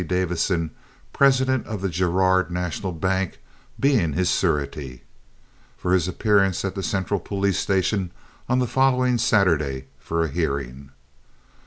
Davison, 0.07 0.71
president 1.13 1.67
of 1.67 1.81
the 1.83 1.87
Girard 1.87 2.49
National 2.49 2.91
Bank, 2.91 3.39
being 3.79 4.13
his 4.13 4.31
surety), 4.31 5.03
for 5.77 5.93
his 5.93 6.07
appearance 6.07 6.65
at 6.65 6.73
the 6.73 6.81
central 6.81 7.19
police 7.19 7.59
station 7.59 8.09
on 8.49 8.57
the 8.57 8.65
following 8.65 9.19
Saturday 9.19 9.85
for 9.99 10.23
a 10.23 10.27
hearing. 10.31 10.89